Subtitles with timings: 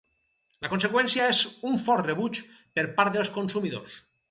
[0.65, 1.41] La conseqüència és
[1.73, 2.41] un fort rebuig
[2.79, 4.03] per part dels consumidors.